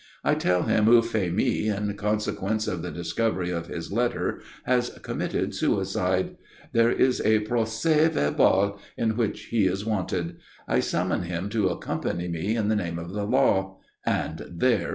[0.23, 6.37] I tell him Euphémie, in consequence of the discovery of his letter, has committed suicide.
[6.73, 10.37] There is a procès verbal at which he is wanted.
[10.67, 14.83] I summon him to accompany me in the name of the law and there he
[14.85, 14.89] is."